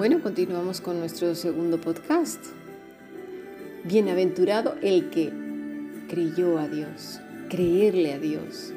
Bueno, 0.00 0.22
continuamos 0.22 0.80
con 0.80 0.98
nuestro 0.98 1.34
segundo 1.34 1.78
podcast. 1.78 2.42
Bienaventurado 3.84 4.76
el 4.80 5.10
que 5.10 5.30
creyó 6.08 6.58
a 6.58 6.68
Dios, 6.68 7.20
creerle 7.50 8.14
a 8.14 8.18
Dios. 8.18 8.72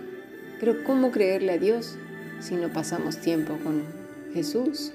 Pero 0.60 0.84
¿cómo 0.84 1.12
creerle 1.12 1.54
a 1.54 1.58
Dios 1.58 1.96
si 2.42 2.56
no 2.56 2.74
pasamos 2.74 3.22
tiempo 3.22 3.58
con 3.64 3.84
Jesús? 4.34 4.92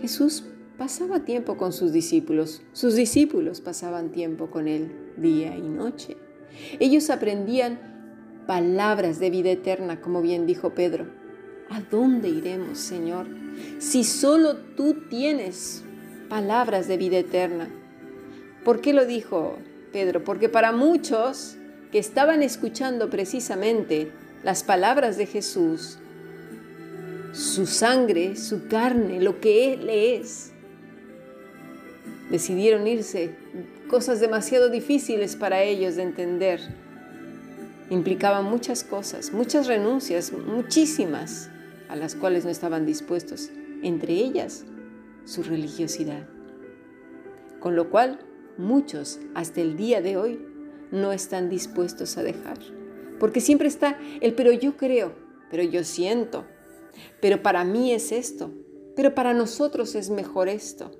Jesús 0.00 0.44
pasaba 0.78 1.24
tiempo 1.24 1.56
con 1.56 1.72
sus 1.72 1.92
discípulos, 1.92 2.62
sus 2.72 2.94
discípulos 2.94 3.60
pasaban 3.60 4.12
tiempo 4.12 4.52
con 4.52 4.68
él 4.68 4.92
día 5.16 5.56
y 5.56 5.62
noche. 5.62 6.16
Ellos 6.78 7.10
aprendían 7.10 8.44
palabras 8.46 9.18
de 9.18 9.30
vida 9.30 9.50
eterna, 9.50 10.00
como 10.00 10.22
bien 10.22 10.46
dijo 10.46 10.74
Pedro. 10.76 11.19
¿A 11.70 11.80
dónde 11.80 12.28
iremos, 12.28 12.78
Señor? 12.78 13.26
Si 13.78 14.04
solo 14.04 14.56
tú 14.76 15.06
tienes 15.08 15.84
palabras 16.30 16.88
de 16.88 16.96
vida 16.96 17.18
eterna. 17.18 17.68
¿Por 18.64 18.80
qué 18.80 18.94
lo 18.94 19.04
dijo 19.04 19.58
Pedro? 19.92 20.24
Porque 20.24 20.48
para 20.48 20.72
muchos 20.72 21.56
que 21.92 21.98
estaban 21.98 22.42
escuchando 22.42 23.10
precisamente 23.10 24.10
las 24.42 24.62
palabras 24.62 25.18
de 25.18 25.26
Jesús, 25.26 25.98
su 27.32 27.66
sangre, 27.66 28.36
su 28.36 28.68
carne, 28.68 29.20
lo 29.20 29.40
que 29.40 29.74
Él 29.74 29.88
es, 29.90 30.52
decidieron 32.30 32.86
irse. 32.86 33.34
Cosas 33.88 34.20
demasiado 34.20 34.70
difíciles 34.70 35.36
para 35.36 35.62
ellos 35.62 35.96
de 35.96 36.04
entender. 36.04 36.60
Implicaban 37.90 38.44
muchas 38.44 38.84
cosas, 38.84 39.32
muchas 39.32 39.66
renuncias, 39.66 40.32
muchísimas, 40.32 41.50
a 41.90 41.96
las 41.96 42.14
cuales 42.14 42.44
no 42.44 42.50
estaban 42.50 42.86
dispuestos, 42.86 43.50
entre 43.82 44.14
ellas 44.14 44.64
su 45.24 45.42
religiosidad. 45.42 46.28
Con 47.58 47.74
lo 47.74 47.90
cual, 47.90 48.20
muchos 48.56 49.18
hasta 49.34 49.60
el 49.60 49.76
día 49.76 50.00
de 50.00 50.16
hoy 50.16 50.40
no 50.92 51.10
están 51.10 51.48
dispuestos 51.48 52.16
a 52.16 52.22
dejar. 52.22 52.58
Porque 53.18 53.40
siempre 53.40 53.66
está 53.66 53.98
el 54.20 54.34
pero 54.34 54.52
yo 54.52 54.76
creo, 54.76 55.14
pero 55.50 55.64
yo 55.64 55.82
siento, 55.82 56.46
pero 57.20 57.42
para 57.42 57.64
mí 57.64 57.92
es 57.92 58.12
esto, 58.12 58.52
pero 58.94 59.12
para 59.12 59.34
nosotros 59.34 59.96
es 59.96 60.10
mejor 60.10 60.48
esto. 60.48 60.92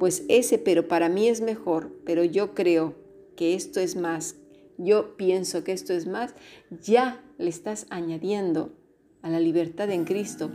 Pues 0.00 0.24
ese 0.28 0.58
pero 0.58 0.88
para 0.88 1.08
mí 1.08 1.28
es 1.28 1.40
mejor, 1.40 1.92
pero 2.04 2.24
yo 2.24 2.52
creo 2.54 2.96
que 3.36 3.54
esto 3.54 3.78
es 3.78 3.94
más, 3.94 4.34
yo 4.76 5.16
pienso 5.16 5.62
que 5.62 5.70
esto 5.70 5.92
es 5.92 6.08
más, 6.08 6.34
ya 6.82 7.22
le 7.38 7.48
estás 7.48 7.86
añadiendo 7.90 8.72
a 9.22 9.28
la 9.28 9.40
libertad 9.40 9.90
en 9.90 10.04
Cristo 10.04 10.50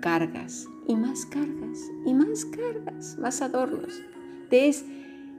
cargas 0.00 0.66
y 0.86 0.96
más 0.96 1.24
cargas 1.26 1.78
y 2.04 2.14
más 2.14 2.44
cargas, 2.44 3.16
más 3.18 3.40
adornos. 3.40 4.02
Te 4.50 4.68
es 4.68 4.84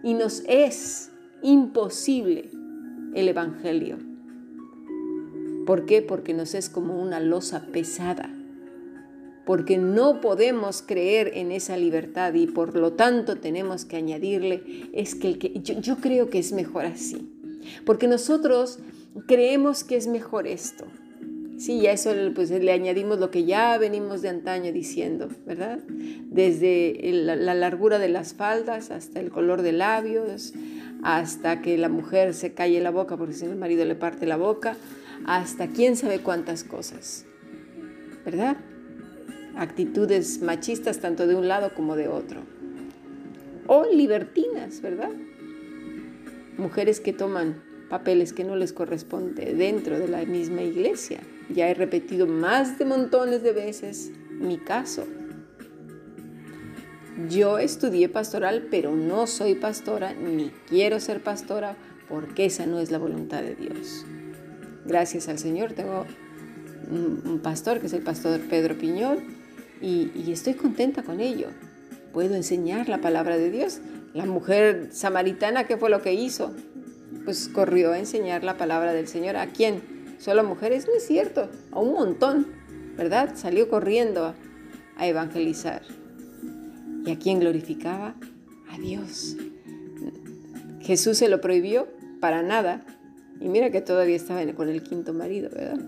y 0.03 0.13
nos 0.13 0.43
es 0.47 1.11
imposible 1.41 2.49
el 3.13 3.27
Evangelio. 3.29 3.97
¿Por 5.65 5.85
qué? 5.85 6.01
Porque 6.01 6.33
nos 6.33 6.53
es 6.53 6.69
como 6.69 7.01
una 7.01 7.19
losa 7.19 7.67
pesada. 7.71 8.29
Porque 9.45 9.77
no 9.77 10.21
podemos 10.21 10.81
creer 10.81 11.31
en 11.35 11.51
esa 11.51 11.77
libertad 11.77 12.33
y 12.33 12.47
por 12.47 12.75
lo 12.75 12.93
tanto 12.93 13.37
tenemos 13.37 13.85
que 13.85 13.97
añadirle, 13.97 14.89
es 14.93 15.13
que, 15.13 15.27
el 15.27 15.37
que 15.37 15.59
yo, 15.61 15.79
yo 15.79 15.97
creo 15.97 16.29
que 16.29 16.39
es 16.39 16.51
mejor 16.51 16.85
así. 16.85 17.31
Porque 17.85 18.07
nosotros 18.07 18.79
creemos 19.27 19.83
que 19.83 19.95
es 19.95 20.07
mejor 20.07 20.47
esto. 20.47 20.85
Sí, 21.57 21.81
ya 21.81 21.91
eso 21.91 22.13
pues, 22.33 22.51
le 22.51 22.71
añadimos 22.71 23.19
lo 23.19 23.31
que 23.31 23.45
ya 23.45 23.77
venimos 23.77 24.21
de 24.21 24.29
antaño 24.29 24.73
diciendo, 24.73 25.29
¿verdad? 25.45 25.79
Desde 25.87 26.99
la, 27.13 27.35
la 27.35 27.53
largura 27.53 27.97
de 27.97 28.09
las 28.09 28.33
faldas 28.33 28.91
hasta 28.91 29.21
el 29.21 29.29
color 29.29 29.61
de 29.61 29.71
labios, 29.71 30.53
hasta 31.01 31.61
que 31.61 31.77
la 31.77 31.87
mujer 31.87 32.33
se 32.33 32.53
calle 32.53 32.81
la 32.81 32.91
boca 32.91 33.15
porque 33.15 33.33
si 33.33 33.45
no 33.45 33.51
el 33.51 33.57
marido 33.57 33.85
le 33.85 33.95
parte 33.95 34.25
la 34.25 34.37
boca, 34.37 34.75
hasta 35.25 35.67
quién 35.67 35.95
sabe 35.95 36.19
cuántas 36.19 36.63
cosas, 36.63 37.25
¿verdad? 38.25 38.57
Actitudes 39.55 40.41
machistas 40.41 40.99
tanto 40.99 41.25
de 41.25 41.35
un 41.35 41.47
lado 41.47 41.73
como 41.73 41.95
de 41.95 42.09
otro. 42.09 42.41
O 43.67 43.85
libertinas, 43.85 44.81
¿verdad? 44.81 45.11
Mujeres 46.57 46.99
que 46.99 47.13
toman 47.13 47.63
papeles 47.89 48.33
que 48.33 48.43
no 48.43 48.55
les 48.55 48.73
corresponde 48.73 49.53
dentro 49.53 49.97
de 49.99 50.07
la 50.07 50.25
misma 50.25 50.61
iglesia. 50.61 51.19
Ya 51.49 51.69
he 51.69 51.73
repetido 51.73 52.27
más 52.27 52.77
de 52.77 52.85
montones 52.85 53.43
de 53.43 53.53
veces 53.53 54.11
mi 54.31 54.57
caso. 54.57 55.05
Yo 57.29 57.59
estudié 57.59 58.09
pastoral, 58.09 58.67
pero 58.69 58.95
no 58.95 59.25
soy 59.27 59.55
pastora 59.55 60.13
ni 60.13 60.51
quiero 60.67 60.99
ser 60.99 61.21
pastora 61.21 61.77
porque 62.09 62.45
esa 62.45 62.65
no 62.65 62.79
es 62.79 62.91
la 62.91 62.97
voluntad 62.97 63.41
de 63.41 63.55
Dios. 63.55 64.05
Gracias 64.85 65.29
al 65.29 65.39
Señor 65.39 65.73
tengo 65.73 66.05
un 66.91 67.39
pastor 67.41 67.79
que 67.79 67.87
es 67.87 67.93
el 67.93 68.03
pastor 68.03 68.39
Pedro 68.41 68.77
Piñol 68.77 69.23
y, 69.81 70.11
y 70.13 70.31
estoy 70.31 70.55
contenta 70.55 71.03
con 71.03 71.19
ello. 71.19 71.47
Puedo 72.13 72.35
enseñar 72.35 72.89
la 72.89 72.99
palabra 72.99 73.37
de 73.37 73.49
Dios. 73.49 73.79
La 74.13 74.25
mujer 74.25 74.89
samaritana, 74.91 75.65
¿qué 75.65 75.77
fue 75.77 75.89
lo 75.89 76.01
que 76.01 76.13
hizo? 76.13 76.53
pues 77.25 77.49
corrió 77.49 77.91
a 77.91 77.99
enseñar 77.99 78.43
la 78.43 78.55
palabra 78.55 78.93
del 78.93 79.07
Señor. 79.07 79.35
¿A 79.35 79.47
quién? 79.47 79.81
¿Solo 80.25 80.41
a 80.41 80.43
mujeres? 80.43 80.87
No 80.87 80.95
es 80.95 81.05
cierto, 81.05 81.51
a 81.71 81.79
un 81.79 81.93
montón, 81.93 82.47
¿verdad? 82.97 83.35
Salió 83.35 83.69
corriendo 83.69 84.33
a 84.97 85.07
evangelizar. 85.07 85.83
¿Y 87.05 87.11
a 87.11 87.19
quién 87.19 87.39
glorificaba? 87.39 88.15
A 88.71 88.79
Dios. 88.79 89.37
Jesús 90.81 91.19
se 91.19 91.29
lo 91.29 91.41
prohibió 91.41 91.87
para 92.19 92.41
nada. 92.41 92.83
Y 93.39 93.49
mira 93.49 93.69
que 93.69 93.81
todavía 93.81 94.15
estaba 94.15 94.43
con 94.55 94.67
el 94.67 94.81
quinto 94.81 95.13
marido, 95.13 95.51
¿verdad? 95.53 95.79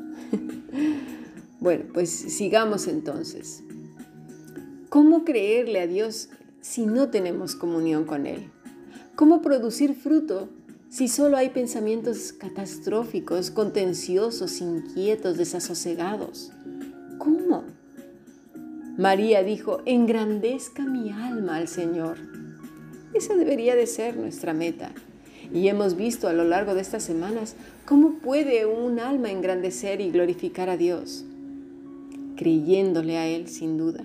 bueno, 1.59 1.85
pues 1.91 2.11
sigamos 2.11 2.87
entonces. 2.87 3.63
¿Cómo 4.89 5.25
creerle 5.25 5.79
a 5.79 5.87
Dios 5.87 6.29
si 6.61 6.85
no 6.85 7.09
tenemos 7.09 7.55
comunión 7.55 8.05
con 8.05 8.27
Él? 8.27 8.51
¿Cómo 9.15 9.41
producir 9.41 9.95
fruto 9.95 10.47
si 10.89 11.07
solo 11.07 11.37
hay 11.37 11.49
pensamientos 11.49 12.31
catastróficos, 12.31 13.51
contenciosos, 13.51 14.61
inquietos, 14.61 15.37
desasosegados? 15.37 16.51
¿Cómo? 17.17 17.65
María 18.97 19.43
dijo, 19.43 19.81
engrandezca 19.85 20.83
mi 20.85 21.11
alma 21.11 21.57
al 21.57 21.67
Señor. 21.67 22.17
Esa 23.13 23.35
debería 23.35 23.75
de 23.75 23.85
ser 23.85 24.15
nuestra 24.15 24.53
meta. 24.53 24.91
Y 25.53 25.67
hemos 25.67 25.95
visto 25.95 26.27
a 26.27 26.33
lo 26.33 26.43
largo 26.43 26.73
de 26.73 26.81
estas 26.81 27.03
semanas 27.03 27.55
cómo 27.85 28.19
puede 28.19 28.65
un 28.65 28.99
alma 28.99 29.29
engrandecer 29.29 30.01
y 30.01 30.09
glorificar 30.11 30.69
a 30.69 30.77
Dios, 30.77 31.25
creyéndole 32.35 33.17
a 33.17 33.27
Él 33.27 33.47
sin 33.47 33.77
duda, 33.77 34.03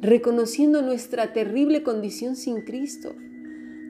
reconociendo 0.00 0.82
nuestra 0.82 1.32
terrible 1.32 1.82
condición 1.82 2.36
sin 2.36 2.62
Cristo, 2.62 3.14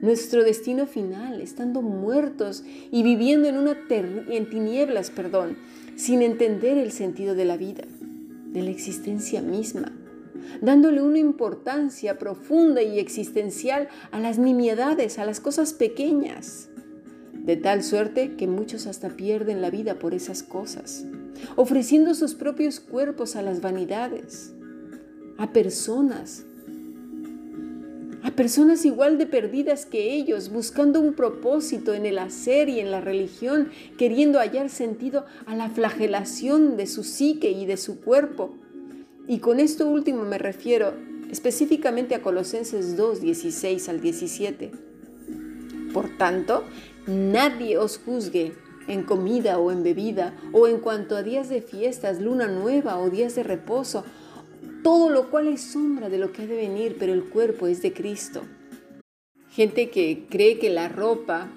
nuestro 0.01 0.43
destino 0.43 0.87
final, 0.87 1.41
estando 1.41 1.81
muertos 1.81 2.63
y 2.91 3.03
viviendo 3.03 3.47
en, 3.47 3.57
una 3.57 3.77
en 3.89 4.49
tinieblas, 4.49 5.11
perdón, 5.11 5.57
sin 5.95 6.21
entender 6.21 6.77
el 6.77 6.91
sentido 6.91 7.35
de 7.35 7.45
la 7.45 7.57
vida, 7.57 7.83
de 8.47 8.61
la 8.61 8.69
existencia 8.69 9.41
misma, 9.41 9.91
dándole 10.61 11.01
una 11.01 11.19
importancia 11.19 12.17
profunda 12.17 12.81
y 12.81 12.99
existencial 12.99 13.89
a 14.11 14.19
las 14.19 14.37
nimiedades, 14.37 15.19
a 15.19 15.25
las 15.25 15.39
cosas 15.39 15.73
pequeñas, 15.73 16.69
de 17.33 17.57
tal 17.57 17.83
suerte 17.83 18.35
que 18.35 18.47
muchos 18.47 18.87
hasta 18.87 19.09
pierden 19.09 19.61
la 19.61 19.69
vida 19.69 19.99
por 19.99 20.13
esas 20.13 20.43
cosas, 20.43 21.05
ofreciendo 21.55 22.13
sus 22.13 22.35
propios 22.35 22.79
cuerpos 22.79 23.35
a 23.35 23.41
las 23.41 23.61
vanidades, 23.61 24.53
a 25.37 25.51
personas 25.51 26.45
a 28.23 28.31
personas 28.31 28.85
igual 28.85 29.17
de 29.17 29.25
perdidas 29.25 29.85
que 29.85 30.13
ellos, 30.13 30.49
buscando 30.49 30.99
un 30.99 31.13
propósito 31.13 31.93
en 31.93 32.05
el 32.05 32.19
hacer 32.19 32.67
y 32.69 32.79
en 32.79 32.91
la 32.91 33.01
religión, 33.01 33.69
queriendo 33.97 34.39
hallar 34.39 34.69
sentido 34.69 35.25
a 35.45 35.55
la 35.55 35.69
flagelación 35.69 36.75
de 36.75 36.87
su 36.87 37.03
psique 37.03 37.51
y 37.51 37.65
de 37.65 37.77
su 37.77 38.01
cuerpo. 38.01 38.55
Y 39.27 39.39
con 39.39 39.59
esto 39.59 39.87
último 39.87 40.23
me 40.23 40.37
refiero 40.37 40.93
específicamente 41.31 42.15
a 42.15 42.21
Colosenses 42.21 42.97
2, 42.97 43.21
16 43.21 43.87
al 43.89 44.01
17. 44.01 44.71
Por 45.93 46.17
tanto, 46.17 46.63
nadie 47.07 47.77
os 47.77 47.99
juzgue 47.99 48.53
en 48.87 49.03
comida 49.03 49.59
o 49.59 49.71
en 49.71 49.83
bebida, 49.83 50.35
o 50.51 50.67
en 50.67 50.79
cuanto 50.79 51.15
a 51.15 51.23
días 51.23 51.47
de 51.47 51.61
fiestas, 51.61 52.19
luna 52.19 52.47
nueva 52.47 52.97
o 52.97 53.09
días 53.09 53.35
de 53.35 53.43
reposo, 53.43 54.03
todo 54.83 55.09
lo 55.09 55.29
cual 55.29 55.47
es 55.47 55.61
sombra 55.61 56.09
de 56.09 56.17
lo 56.17 56.31
que 56.31 56.43
ha 56.43 56.47
de 56.47 56.55
venir, 56.55 56.95
pero 56.99 57.13
el 57.13 57.23
cuerpo 57.25 57.67
es 57.67 57.81
de 57.81 57.93
Cristo. 57.93 58.43
Gente 59.51 59.89
que 59.89 60.25
cree 60.29 60.59
que 60.59 60.69
la 60.69 60.89
ropa 60.89 61.49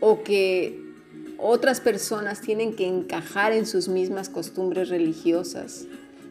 o 0.00 0.22
que 0.22 0.80
otras 1.38 1.80
personas 1.80 2.40
tienen 2.40 2.74
que 2.74 2.86
encajar 2.86 3.52
en 3.52 3.66
sus 3.66 3.88
mismas 3.88 4.28
costumbres 4.28 4.88
religiosas, 4.88 5.86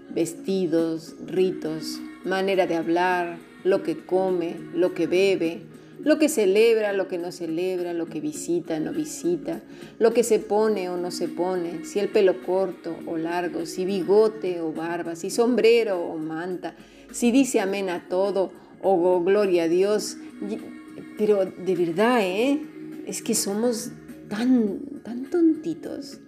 vestidos, 0.10 1.16
ritos, 1.26 2.00
manera 2.26 2.68
de 2.68 2.76
hablar, 2.76 3.38
lo 3.64 3.84
que 3.84 4.06
come, 4.06 4.56
lo 4.74 4.94
que 4.94 5.08
bebe, 5.08 5.62
lo 6.08 6.18
que 6.18 6.30
celebra, 6.30 6.94
lo 6.94 7.10
que 7.10 7.18
no 7.18 7.34
celebra, 7.34 7.92
lo 7.92 8.06
que 8.06 8.22
visita, 8.22 8.80
no 8.80 8.94
visita, 8.94 9.62
lo 10.00 10.14
que 10.14 10.24
se 10.24 10.40
pone 10.40 10.88
o 10.88 10.96
no 10.96 11.12
se 11.12 11.28
pone, 11.28 11.84
si 11.84 12.00
el 12.00 12.08
pelo 12.08 12.44
corto 12.44 12.96
o 13.08 13.18
largo, 13.18 13.66
si 13.66 13.84
bigote 13.84 14.62
o 14.62 14.72
barba, 14.72 15.18
si 15.18 15.30
sombrero 15.30 16.00
o 16.00 16.18
manta, 16.18 16.78
si 17.12 17.32
dice 17.32 17.60
amén 17.60 17.90
a 17.90 18.08
todo 18.08 18.54
o 18.82 19.22
gloria 19.22 19.64
a 19.64 19.68
Dios. 19.68 20.16
Pero 21.18 21.44
de 21.46 21.76
verdad, 21.76 22.22
¿eh? 22.22 22.62
Es 23.06 23.22
que 23.22 23.36
somos 23.36 23.92
tan, 24.30 24.80
tan 25.04 25.30
tontitos 25.30 26.22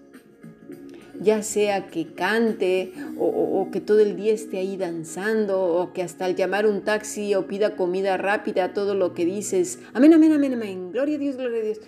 ya 1.21 1.43
sea 1.43 1.87
que 1.87 2.13
cante 2.13 2.93
o, 3.17 3.69
que 3.71 3.81
todo 3.81 3.99
el 3.99 4.15
día 4.15 4.33
esté 4.33 4.59
ahí 4.59 4.77
danzando 4.77 5.61
o 5.61 5.93
que 5.93 6.01
hasta 6.01 6.25
al 6.25 6.35
llamar 6.35 6.65
un 6.65 6.81
taxi 6.81 7.35
o 7.35 7.47
pida 7.47 7.75
comida 7.75 8.17
rápida, 8.17 8.73
todo 8.73 8.95
lo 8.95 9.13
que 9.13 9.25
dices, 9.25 9.79
amén, 9.93 10.13
amén, 10.13 10.31
amén, 10.33 10.53
amén, 10.53 10.91
gloria 10.91 11.15
a 11.15 11.19
Dios, 11.19 11.35
gloria 11.35 11.59
a 11.59 11.63
Dios. 11.63 11.79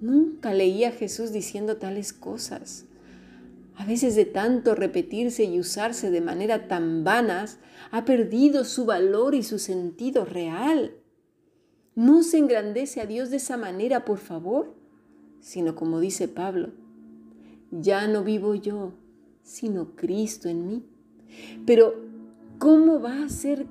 Nunca 0.00 0.52
leía 0.52 0.88
a 0.88 0.92
Jesús 0.92 1.32
diciendo 1.32 1.76
tales 1.76 2.12
cosas. 2.12 2.86
A 3.76 3.84
veces 3.84 4.14
de 4.14 4.24
tanto 4.24 4.74
repetirse 4.74 5.44
y 5.44 5.58
usarse 5.58 6.10
de 6.10 6.20
manera 6.20 6.68
tan 6.68 7.04
vanas, 7.04 7.58
ha 7.90 8.04
perdido 8.04 8.64
su 8.64 8.86
valor 8.86 9.34
y 9.34 9.42
su 9.42 9.58
sentido 9.58 10.24
real. 10.24 10.94
No 11.94 12.22
se 12.22 12.38
engrandece 12.38 13.00
a 13.00 13.06
Dios 13.06 13.30
de 13.30 13.36
esa 13.36 13.56
manera, 13.56 14.04
por 14.04 14.18
favor, 14.18 14.74
sino 15.40 15.74
como 15.74 16.00
dice 16.00 16.28
Pablo, 16.28 16.70
ya 17.80 18.06
no 18.06 18.22
vivo 18.22 18.54
yo, 18.54 18.92
sino 19.42 19.94
Cristo 19.96 20.48
en 20.48 20.66
mí. 20.66 20.82
Pero, 21.66 21.94
¿cómo 22.58 23.00
va 23.00 23.24
a 23.24 23.28
ser 23.28 23.66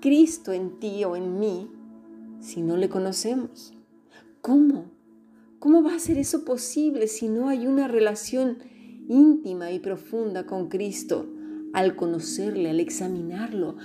Cristo 0.00 0.52
en 0.52 0.78
ti 0.78 1.04
o 1.04 1.16
en 1.16 1.38
mí 1.38 1.68
si 2.40 2.62
no 2.62 2.76
le 2.76 2.88
conocemos? 2.88 3.74
¿Cómo? 4.40 4.90
¿Cómo 5.58 5.82
va 5.82 5.94
a 5.94 5.98
ser 5.98 6.16
eso 6.16 6.44
posible 6.44 7.06
si 7.06 7.28
no 7.28 7.48
hay 7.48 7.66
una 7.66 7.86
relación 7.86 8.58
íntima 9.08 9.72
y 9.72 9.78
profunda 9.78 10.46
con 10.46 10.68
Cristo 10.68 11.26
al 11.72 11.96
conocerle, 11.96 12.70
al 12.70 12.80
examinarlo? 12.80 13.76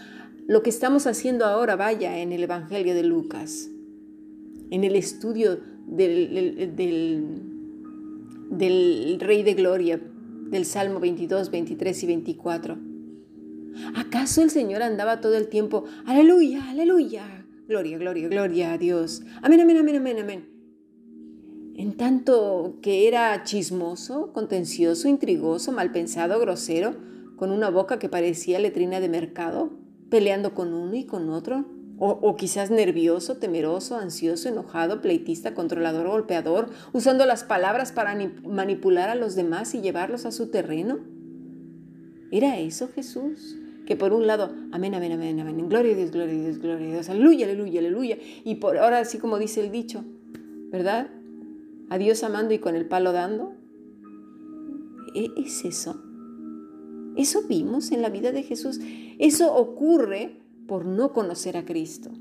Lo 0.47 0.61
que 0.61 0.69
estamos 0.69 1.07
haciendo 1.07 1.45
ahora, 1.45 1.75
vaya, 1.75 2.19
en 2.19 2.31
el 2.31 2.43
Evangelio 2.43 2.93
de 2.93 3.03
Lucas, 3.03 3.69
en 4.69 4.83
el 4.83 4.95
estudio 4.95 5.59
del, 5.87 6.75
Rey 8.51 9.43
de 9.43 9.53
Gloria, 9.53 9.99
del 10.49 10.65
Salmo 10.65 10.99
22, 10.99 11.51
23 11.51 12.03
y 12.03 12.07
24. 12.07 12.77
¿Acaso 13.95 14.41
el 14.41 14.49
Señor 14.49 14.81
andaba 14.83 15.21
todo 15.21 15.35
el 15.35 15.47
tiempo, 15.47 15.85
aleluya, 16.05 16.69
aleluya, 16.69 17.45
gloria, 17.67 17.97
gloria, 17.97 18.29
gloria 18.29 18.73
a 18.73 18.77
Dios, 18.77 19.23
amén, 19.41 19.59
amén, 19.61 19.77
amén, 19.77 19.95
amén, 19.97 20.19
amén? 20.19 20.49
En 21.77 21.97
tanto 21.97 22.77
que 22.81 23.07
era 23.07 23.43
chismoso, 23.43 24.31
contencioso, 24.31 25.09
intrigoso, 25.09 25.73
mal 25.73 25.91
pensado, 25.91 26.39
grosero, 26.39 26.95
con 27.35 27.51
una 27.51 27.69
boca 27.69 27.99
que 27.99 28.07
parecía 28.07 28.59
letrina 28.59 29.01
de 29.01 29.09
mercado, 29.09 29.71
peleando 30.09 30.53
con 30.53 30.73
uno 30.73 30.95
y 30.95 31.03
con 31.03 31.29
otro, 31.29 31.65
o, 31.97 32.35
quizás 32.35 32.71
nervioso, 32.71 33.37
temeroso, 33.37 33.95
ansioso, 33.95 34.49
enojado, 34.49 35.01
pleitista, 35.01 35.53
controlador, 35.53 36.07
golpeador, 36.07 36.69
usando 36.91 37.25
las 37.25 37.43
palabras 37.43 37.91
para 37.93 38.17
manipular 38.43 39.09
a 39.09 39.15
los 39.15 39.35
demás 39.35 39.73
y 39.75 39.81
llevarlos 39.81 40.25
a 40.25 40.31
su 40.31 40.49
terreno. 40.49 40.99
¿Era 42.31 42.59
eso 42.59 42.89
Jesús? 42.93 43.57
Que 43.85 43.95
por 43.95 44.11
un 44.11 44.27
lado, 44.27 44.51
amén, 44.71 44.93
amén, 44.93 45.13
amén, 45.13 45.39
amén, 45.39 45.69
gloria 45.69 45.93
a 45.93 45.95
Dios, 45.95 46.11
gloria 46.11 46.33
a 46.33 46.37
Dios, 46.37 46.57
gloria 46.57 46.87
a 46.87 46.91
Dios, 46.91 47.09
aleluya, 47.09 47.45
aleluya, 47.45 47.79
aleluya. 47.79 48.17
Y 48.43 48.55
por 48.55 48.77
ahora, 48.77 48.99
así 48.99 49.17
como 49.17 49.37
dice 49.37 49.61
el 49.61 49.71
dicho, 49.71 50.03
¿verdad? 50.71 51.09
A 51.89 51.97
Dios 51.97 52.23
amando 52.23 52.53
y 52.53 52.59
con 52.59 52.75
el 52.75 52.87
palo 52.87 53.13
dando. 53.13 53.53
¿E-, 55.13 55.31
¿Es 55.37 55.63
eso? 55.63 56.01
Eso 57.15 57.43
vimos 57.47 57.91
en 57.91 58.01
la 58.01 58.09
vida 58.09 58.33
de 58.33 58.43
Jesús. 58.43 58.81
Eso 59.17 59.55
ocurre 59.55 60.41
por 60.67 60.85
no 60.85 61.13
conocer 61.13 61.57
a 61.57 61.65
Cristo. 61.65 62.11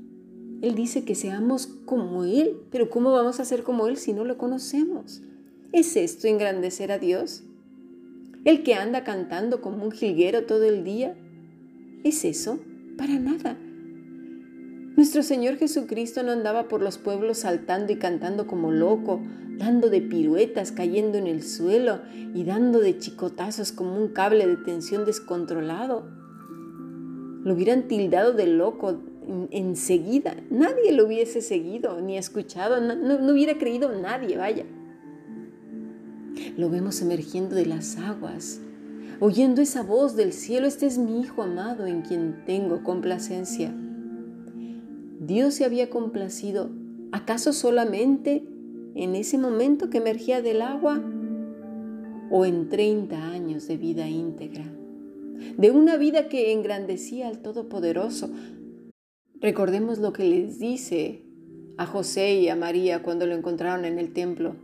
Él 0.61 0.75
dice 0.75 1.03
que 1.03 1.15
seamos 1.15 1.67
como 1.85 2.23
Él, 2.23 2.57
pero 2.71 2.89
¿cómo 2.89 3.11
vamos 3.11 3.39
a 3.39 3.45
ser 3.45 3.63
como 3.63 3.87
Él 3.87 3.97
si 3.97 4.13
no 4.13 4.23
lo 4.23 4.37
conocemos? 4.37 5.21
¿Es 5.71 5.95
esto 5.95 6.27
engrandecer 6.27 6.91
a 6.91 6.99
Dios? 6.99 7.43
¿El 8.45 8.63
que 8.63 8.75
anda 8.75 9.03
cantando 9.03 9.61
como 9.61 9.83
un 9.83 9.91
jilguero 9.91 10.45
todo 10.45 10.63
el 10.63 10.83
día? 10.83 11.15
¿Es 12.03 12.23
eso? 12.25 12.59
Para 12.97 13.19
nada. 13.19 13.57
Nuestro 14.95 15.23
Señor 15.23 15.57
Jesucristo 15.57 16.23
no 16.23 16.31
andaba 16.31 16.67
por 16.67 16.81
los 16.81 16.97
pueblos 16.97 17.39
saltando 17.39 17.91
y 17.91 17.97
cantando 17.97 18.47
como 18.47 18.71
loco, 18.71 19.21
dando 19.57 19.89
de 19.89 20.01
piruetas, 20.01 20.71
cayendo 20.71 21.17
en 21.17 21.27
el 21.27 21.43
suelo 21.43 22.01
y 22.33 22.43
dando 22.45 22.79
de 22.79 22.97
chicotazos 22.97 23.71
como 23.71 23.97
un 23.97 24.09
cable 24.09 24.47
de 24.47 24.57
tensión 24.57 25.05
descontrolado 25.05 26.24
lo 27.45 27.53
hubieran 27.53 27.87
tildado 27.87 28.33
de 28.33 28.47
loco 28.47 28.97
enseguida. 29.51 30.35
Nadie 30.49 30.91
lo 30.91 31.05
hubiese 31.05 31.41
seguido 31.41 32.01
ni 32.01 32.17
escuchado, 32.17 32.81
no, 32.81 33.31
hubiera 33.31 33.59
creído 33.59 33.93
nadie, 33.93 34.35
vaya. 34.35 34.65
Lo 36.57 36.71
vemos 36.71 37.03
emergiendo 37.03 37.55
de 37.55 37.67
las 37.67 37.97
aguas, 37.97 38.61
oyendo 39.19 39.61
esa 39.61 39.83
voz 39.83 40.15
del 40.15 40.33
cielo, 40.33 40.65
este 40.65 40.87
es 40.87 40.97
mi 40.97 41.21
Hijo 41.21 41.43
amado 41.43 41.85
en 41.85 42.01
quien 42.01 42.43
tengo 42.47 42.83
complacencia. 42.83 43.71
Dios 45.19 45.53
se 45.53 45.65
había 45.65 45.91
complacido, 45.91 46.71
¿acaso 47.11 47.53
solamente 47.53 48.43
en 48.95 49.13
ese 49.13 49.37
momento 49.37 49.91
que 49.91 49.99
emergía 49.99 50.41
del 50.41 50.63
agua 50.63 50.99
o 52.31 52.43
en 52.43 52.69
30 52.69 53.23
años 53.23 53.67
de 53.67 53.77
vida 53.77 54.09
íntegra? 54.09 54.65
De 55.57 55.71
una 55.71 55.97
vida 55.97 56.27
que 56.29 56.51
engrandecía 56.51 57.27
al 57.27 57.39
Todopoderoso. 57.39 58.29
Recordemos 59.41 59.99
lo 59.99 60.13
que 60.13 60.23
les 60.23 60.59
dice 60.59 61.21
a 61.77 61.85
José 61.85 62.35
y 62.35 62.49
a 62.49 62.55
María 62.55 63.03
cuando 63.03 63.25
lo 63.25 63.35
encontraron 63.35 63.85
en 63.85 63.99
el 63.99 64.13
templo. 64.13 64.55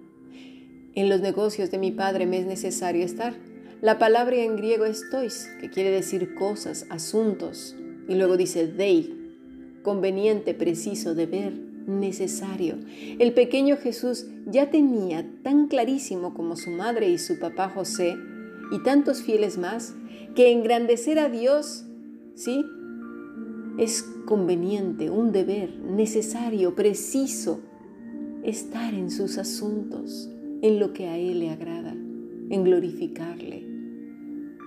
En 0.94 1.10
los 1.10 1.22
negocios 1.22 1.72
de 1.72 1.78
mi 1.78 1.92
padre 1.92 2.26
me 2.26 2.38
es 2.38 2.46
necesario 2.46 3.06
estar. 3.06 3.34
La 3.82 3.98
palabra 3.98 4.36
en 4.36 4.58
griego 4.58 4.86
es 4.86 5.10
tois, 5.10 5.50
que 5.60 5.70
quiere 5.70 5.92
decir 5.92 6.36
cosas, 6.36 6.86
asuntos. 6.90 7.76
Y 8.08 8.16
luego 8.16 8.38
dice 8.38 8.68
dei, 8.68 9.14
conveniente, 9.84 10.54
preciso, 10.54 11.16
deber, 11.16 11.54
necesario. 11.88 12.78
El 13.20 13.34
pequeño 13.34 13.78
Jesús 13.78 14.28
ya 14.46 14.70
tenía 14.70 15.26
tan 15.44 15.68
clarísimo 15.68 16.34
como 16.34 16.56
su 16.56 16.72
madre 16.72 17.10
y 17.10 17.18
su 17.18 17.40
papá 17.40 17.70
José, 17.70 18.16
y 18.72 18.80
tantos 18.80 19.22
fieles 19.22 19.58
más, 19.58 19.94
que 20.36 20.52
engrandecer 20.52 21.20
a 21.20 21.30
Dios, 21.30 21.86
¿sí? 22.36 22.66
Es 23.78 24.04
conveniente, 24.26 25.10
un 25.10 25.32
deber 25.32 25.78
necesario, 25.80 26.74
preciso, 26.74 27.60
estar 28.44 28.94
en 28.94 29.12
sus 29.12 29.38
asuntos, 29.38 30.30
en 30.62 30.80
lo 30.80 30.94
que 30.94 31.08
a 31.08 31.18
Él 31.18 31.40
le 31.40 31.50
agrada, 31.50 31.92
en 31.92 32.64
glorificarle. 32.64 33.72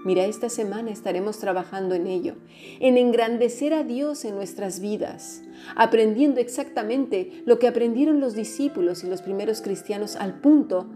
Mira, 0.05 0.27
esta 0.27 0.51
semana 0.51 0.91
estaremos 0.91 1.39
trabajando 1.39 1.95
en 1.95 2.07
ello, 2.07 2.35
en 2.79 2.99
engrandecer 2.99 3.73
a 3.73 3.85
Dios 3.85 4.27
en 4.27 4.35
nuestras 4.35 4.81
vidas, 4.81 5.43
aprendiendo 5.77 6.41
exactamente 6.41 7.43
lo 7.47 7.59
que 7.59 7.69
aprendieron 7.69 8.21
los 8.21 8.35
discípulos 8.35 9.03
y 9.03 9.09
los 9.09 9.23
primeros 9.23 9.63
cristianos 9.63 10.17
al 10.17 10.41
punto 10.41 10.91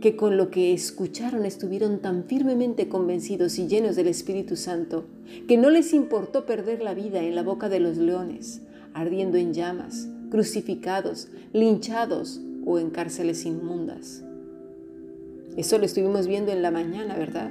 que 0.00 0.16
con 0.16 0.36
lo 0.36 0.50
que 0.50 0.72
escucharon 0.72 1.44
estuvieron 1.44 1.98
tan 1.98 2.24
firmemente 2.24 2.88
convencidos 2.88 3.58
y 3.58 3.68
llenos 3.68 3.96
del 3.96 4.08
Espíritu 4.08 4.56
Santo, 4.56 5.04
que 5.46 5.56
no 5.56 5.70
les 5.70 5.92
importó 5.92 6.46
perder 6.46 6.82
la 6.82 6.94
vida 6.94 7.22
en 7.22 7.34
la 7.34 7.42
boca 7.42 7.68
de 7.68 7.80
los 7.80 7.98
leones, 7.98 8.62
ardiendo 8.94 9.36
en 9.36 9.52
llamas, 9.52 10.08
crucificados, 10.30 11.28
linchados 11.52 12.40
o 12.64 12.78
en 12.78 12.90
cárceles 12.90 13.44
inmundas. 13.44 14.22
Eso 15.56 15.78
lo 15.78 15.84
estuvimos 15.84 16.26
viendo 16.26 16.52
en 16.52 16.62
la 16.62 16.70
mañana, 16.70 17.16
¿verdad? 17.16 17.50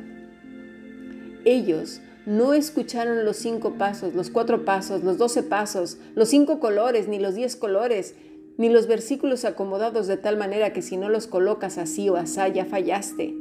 Ellos 1.45 2.01
no 2.25 2.53
escucharon 2.53 3.25
los 3.25 3.37
cinco 3.37 3.73
pasos, 3.73 4.13
los 4.13 4.29
cuatro 4.29 4.65
pasos, 4.65 5.03
los 5.03 5.17
doce 5.17 5.43
pasos, 5.43 5.97
los 6.15 6.29
cinco 6.29 6.59
colores, 6.59 7.07
ni 7.07 7.19
los 7.19 7.35
diez 7.35 7.55
colores, 7.55 8.15
ni 8.59 8.67
los 8.67 8.87
versículos 8.87 9.45
acomodados 9.45 10.07
de 10.07 10.17
tal 10.17 10.37
manera 10.37 10.73
que 10.73 10.81
si 10.81 10.97
no 10.97 11.07
los 11.07 11.27
colocas 11.27 11.77
así 11.77 12.09
o 12.09 12.17
asá 12.17 12.49
ya 12.49 12.65
fallaste. 12.65 13.33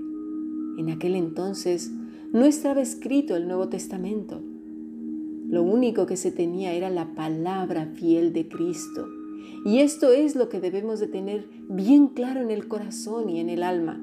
En 0.78 0.90
aquel 0.90 1.16
entonces 1.16 1.90
no 2.32 2.44
estaba 2.44 2.80
escrito 2.80 3.34
el 3.34 3.48
Nuevo 3.48 3.68
Testamento. 3.68 4.40
Lo 5.48 5.64
único 5.64 6.06
que 6.06 6.16
se 6.16 6.30
tenía 6.30 6.72
era 6.72 6.88
la 6.88 7.16
palabra 7.16 7.86
fiel 7.96 8.32
de 8.32 8.46
Cristo. 8.48 9.08
Y 9.64 9.80
esto 9.80 10.12
es 10.12 10.36
lo 10.36 10.48
que 10.48 10.60
debemos 10.60 11.00
de 11.00 11.08
tener 11.08 11.48
bien 11.68 12.06
claro 12.06 12.40
en 12.40 12.52
el 12.52 12.68
corazón 12.68 13.28
y 13.28 13.40
en 13.40 13.50
el 13.50 13.64
alma. 13.64 14.00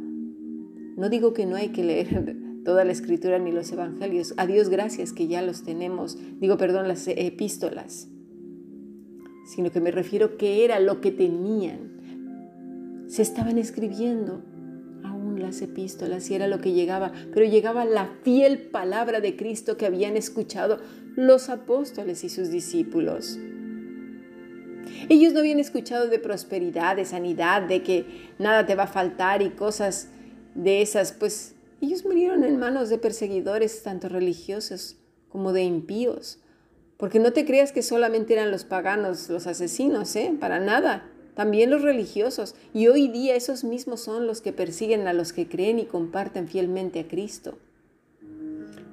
No 0.98 1.07
digo 1.07 1.34
que 1.34 1.45
no 1.45 1.55
hay 1.55 1.69
que 1.69 1.86
leer 1.86 2.36
toda 2.65 2.84
la 2.84 2.91
escritura 2.91 3.39
ni 3.39 3.53
los 3.53 3.72
evangelios. 3.72 4.34
A 4.36 4.48
Dios 4.48 4.67
gracias 4.67 5.13
que 5.13 5.27
ya 5.27 5.41
los 5.41 5.63
tenemos, 5.63 6.17
digo, 6.41 6.57
perdón, 6.57 6.89
las 6.89 7.07
epístolas, 7.07 8.10
sino 9.45 9.71
que 9.71 9.79
me 9.79 9.91
refiero 9.91 10.37
que 10.37 10.65
era 10.65 10.79
lo 10.79 11.01
que 11.01 11.11
tenían. 11.11 13.05
Se 13.07 13.21
estaban 13.21 13.57
escribiendo 13.57 14.41
aún 15.03 15.41
las 15.41 15.61
epístolas 15.61 16.29
y 16.29 16.35
era 16.35 16.47
lo 16.47 16.59
que 16.59 16.73
llegaba, 16.73 17.11
pero 17.33 17.45
llegaba 17.45 17.85
la 17.85 18.09
fiel 18.23 18.59
palabra 18.59 19.21
de 19.21 19.35
Cristo 19.35 19.77
que 19.77 19.85
habían 19.85 20.17
escuchado 20.17 20.79
los 21.15 21.49
apóstoles 21.49 22.23
y 22.23 22.29
sus 22.29 22.49
discípulos. 22.49 23.37
Ellos 25.09 25.33
no 25.33 25.39
habían 25.39 25.59
escuchado 25.59 26.07
de 26.07 26.19
prosperidad, 26.19 26.95
de 26.95 27.05
sanidad, 27.05 27.61
de 27.61 27.83
que 27.83 28.05
nada 28.39 28.65
te 28.65 28.75
va 28.75 28.83
a 28.83 28.87
faltar 28.87 29.41
y 29.41 29.51
cosas 29.51 30.09
de 30.55 30.81
esas, 30.81 31.11
pues 31.11 31.55
ellos 31.81 32.05
murieron 32.05 32.43
en 32.43 32.57
manos 32.57 32.89
de 32.89 32.97
perseguidores 32.97 33.83
tanto 33.83 34.09
religiosos 34.09 34.97
como 35.29 35.53
de 35.53 35.63
impíos. 35.63 36.39
Porque 36.97 37.19
no 37.19 37.33
te 37.33 37.45
creas 37.45 37.71
que 37.71 37.81
solamente 37.81 38.33
eran 38.33 38.51
los 38.51 38.63
paganos 38.63 39.29
los 39.29 39.47
asesinos, 39.47 40.15
¿eh? 40.15 40.35
Para 40.39 40.59
nada. 40.59 41.09
También 41.35 41.69
los 41.69 41.81
religiosos. 41.81 42.55
Y 42.73 42.87
hoy 42.87 43.09
día 43.09 43.35
esos 43.35 43.63
mismos 43.63 44.01
son 44.01 44.25
los 44.25 44.41
que 44.41 44.53
persiguen 44.53 45.07
a 45.07 45.13
los 45.13 45.33
que 45.33 45.47
creen 45.47 45.79
y 45.79 45.85
comparten 45.85 46.47
fielmente 46.47 47.01
a 47.01 47.07
Cristo. 47.07 47.57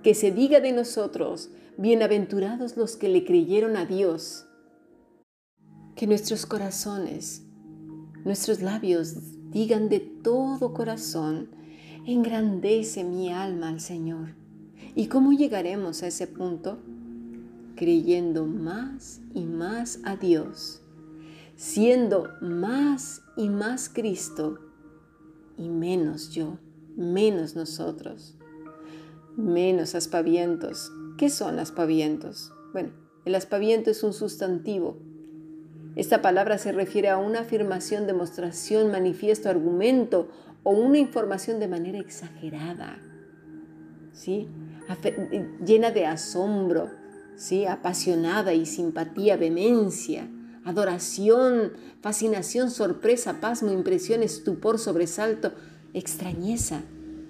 Que 0.03 0.15
se 0.15 0.33
diga 0.33 0.61
de 0.61 0.73
nosotros, 0.73 1.51
bienaventurados 1.79 2.77
los 2.77 2.97
que 2.97 3.09
le 3.09 3.25
creyeron 3.25 3.77
a 3.77 3.87
Dios. 3.87 4.47
Que 5.95 6.09
nuestros 6.09 6.45
corazones, 6.45 7.43
nuestros 8.25 8.63
labios 8.63 9.15
digan 9.51 9.89
de 9.89 10.01
todo 10.01 10.75
corazón, 10.75 11.51
engrandece 12.05 13.05
mi 13.05 13.33
alma 13.33 13.69
al 13.69 13.81
Señor. 13.81 14.35
¿Y 14.97 15.07
cómo 15.07 15.33
llegaremos 15.33 16.03
a 16.03 16.09
ese 16.09 16.27
punto? 16.27 16.79
Creyendo 17.77 18.47
más 18.47 19.21
y 19.35 19.45
más 19.45 20.01
a 20.05 20.17
Dios, 20.17 20.83
siendo 21.57 22.29
más 22.41 23.23
y 23.37 23.49
más 23.49 23.89
Cristo 23.89 24.59
y 25.57 25.69
menos 25.69 26.31
yo, 26.31 26.59
menos 26.97 27.57
nosotros, 27.57 28.37
menos 29.37 29.95
aspavientos. 29.95 30.93
¿Qué 31.17 31.31
son 31.31 31.59
aspavientos? 31.59 32.53
Bueno, 32.73 32.91
el 33.25 33.35
aspaviento 33.35 33.91
es 33.91 34.03
un 34.03 34.13
sustantivo. 34.13 34.99
Esta 35.95 36.23
palabra 36.23 36.59
se 36.59 36.73
refiere 36.73 37.11
a 37.11 37.19
una 37.19 37.41
afirmación, 37.41 38.07
demostración, 38.07 38.91
manifiesto, 38.91 39.49
argumento 39.49 40.29
o 40.63 40.71
una 40.71 40.99
información 40.99 41.61
de 41.61 41.69
manera 41.69 41.99
exagerada, 41.99 42.99
¿sí? 44.13 44.49
llena 45.65 45.91
de 45.91 46.07
asombro, 46.07 46.91
¿sí? 47.37 47.67
apasionada 47.67 48.55
y 48.55 48.67
simpatía, 48.67 49.37
vehemencia, 49.37 50.29
adoración, 50.65 51.73
fascinación, 52.01 52.71
sorpresa, 52.71 53.41
pasmo, 53.41 53.71
impresión, 53.73 54.23
estupor, 54.23 54.79
sobresalto, 54.79 55.53
extrañeza, 55.95 56.83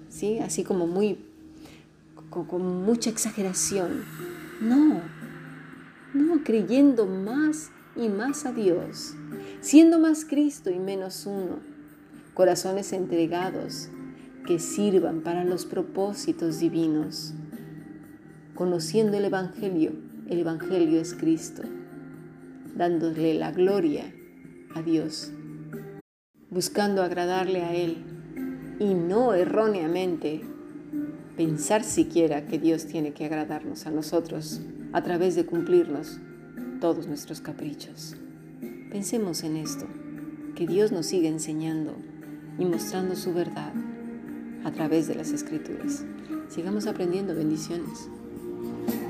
¿sí? 0.09 0.39
así 0.39 0.63
como 0.63 0.87
muy, 0.87 1.19
con, 2.29 2.45
con 2.45 2.83
mucha 2.83 3.09
exageración. 3.09 4.03
No, 4.61 5.01
no, 6.13 6.43
creyendo 6.43 7.05
más 7.05 7.71
y 7.95 8.09
más 8.09 8.45
a 8.45 8.51
Dios, 8.51 9.13
siendo 9.61 9.99
más 9.99 10.25
Cristo 10.25 10.69
y 10.69 10.79
menos 10.79 11.25
uno 11.25 11.73
corazones 12.33 12.93
entregados 12.93 13.89
que 14.45 14.59
sirvan 14.59 15.21
para 15.21 15.43
los 15.43 15.65
propósitos 15.65 16.59
divinos. 16.59 17.33
Conociendo 18.55 19.17
el 19.17 19.25
Evangelio, 19.25 19.93
el 20.29 20.39
Evangelio 20.39 21.01
es 21.01 21.15
Cristo, 21.15 21.63
dándole 22.75 23.33
la 23.33 23.51
gloria 23.51 24.13
a 24.75 24.83
Dios, 24.83 25.31
buscando 26.51 27.01
agradarle 27.01 27.63
a 27.63 27.73
Él 27.73 27.97
y 28.79 28.93
no 28.93 29.33
erróneamente 29.33 30.41
pensar 31.35 31.83
siquiera 31.83 32.45
que 32.45 32.59
Dios 32.59 32.85
tiene 32.85 33.13
que 33.13 33.25
agradarnos 33.25 33.87
a 33.87 33.91
nosotros 33.91 34.61
a 34.91 35.01
través 35.01 35.35
de 35.35 35.47
cumplirnos 35.47 36.19
todos 36.79 37.07
nuestros 37.07 37.41
caprichos. 37.41 38.15
Pensemos 38.91 39.43
en 39.43 39.57
esto, 39.57 39.87
que 40.55 40.67
Dios 40.67 40.91
nos 40.91 41.07
siga 41.07 41.27
enseñando 41.27 41.95
y 42.59 42.65
mostrando 42.65 43.15
su 43.15 43.33
verdad 43.33 43.73
a 44.63 44.71
través 44.71 45.07
de 45.07 45.15
las 45.15 45.31
escrituras. 45.31 46.05
Sigamos 46.49 46.85
aprendiendo 46.85 47.33
bendiciones. 47.33 48.09
Yeah. 48.63 49.02